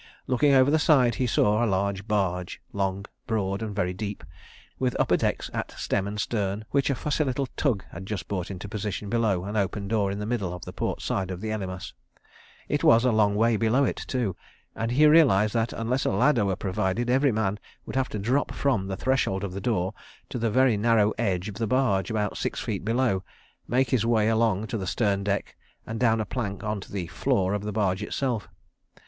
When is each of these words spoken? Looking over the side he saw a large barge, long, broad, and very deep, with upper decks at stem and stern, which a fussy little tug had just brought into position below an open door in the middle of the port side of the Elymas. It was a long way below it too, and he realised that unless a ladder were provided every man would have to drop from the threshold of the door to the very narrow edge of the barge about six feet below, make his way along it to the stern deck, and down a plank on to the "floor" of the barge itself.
Looking 0.25 0.51
over 0.55 0.71
the 0.71 0.79
side 0.79 1.13
he 1.21 1.27
saw 1.27 1.63
a 1.63 1.67
large 1.69 2.07
barge, 2.07 2.59
long, 2.73 3.05
broad, 3.27 3.61
and 3.61 3.75
very 3.75 3.93
deep, 3.93 4.23
with 4.79 4.95
upper 4.99 5.15
decks 5.15 5.51
at 5.53 5.73
stem 5.73 6.07
and 6.07 6.19
stern, 6.19 6.65
which 6.71 6.89
a 6.89 6.95
fussy 6.95 7.23
little 7.23 7.45
tug 7.55 7.85
had 7.91 8.07
just 8.07 8.27
brought 8.27 8.49
into 8.49 8.67
position 8.67 9.09
below 9.11 9.43
an 9.43 9.55
open 9.55 9.87
door 9.87 10.09
in 10.09 10.17
the 10.17 10.25
middle 10.25 10.55
of 10.55 10.65
the 10.65 10.73
port 10.73 11.03
side 11.03 11.29
of 11.29 11.39
the 11.39 11.51
Elymas. 11.51 11.93
It 12.67 12.83
was 12.83 13.05
a 13.05 13.11
long 13.11 13.35
way 13.35 13.57
below 13.57 13.83
it 13.83 13.97
too, 14.07 14.35
and 14.75 14.89
he 14.89 15.05
realised 15.05 15.53
that 15.53 15.71
unless 15.71 16.03
a 16.03 16.09
ladder 16.09 16.45
were 16.45 16.55
provided 16.55 17.07
every 17.07 17.31
man 17.31 17.59
would 17.85 17.95
have 17.95 18.09
to 18.09 18.17
drop 18.17 18.51
from 18.55 18.87
the 18.87 18.97
threshold 18.97 19.43
of 19.43 19.53
the 19.53 19.61
door 19.61 19.93
to 20.29 20.39
the 20.39 20.49
very 20.49 20.77
narrow 20.77 21.13
edge 21.19 21.47
of 21.47 21.59
the 21.59 21.67
barge 21.67 22.09
about 22.09 22.37
six 22.37 22.59
feet 22.59 22.83
below, 22.83 23.23
make 23.67 23.91
his 23.91 24.03
way 24.03 24.29
along 24.29 24.63
it 24.63 24.69
to 24.69 24.79
the 24.79 24.87
stern 24.87 25.23
deck, 25.23 25.55
and 25.85 25.99
down 25.99 26.19
a 26.19 26.25
plank 26.25 26.63
on 26.63 26.79
to 26.81 26.91
the 26.91 27.05
"floor" 27.05 27.53
of 27.53 27.61
the 27.61 27.71
barge 27.71 28.01
itself. 28.01 28.47